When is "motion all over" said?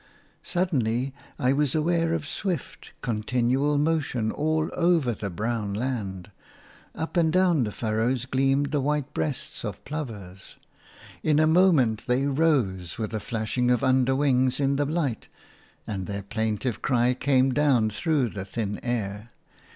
3.77-5.13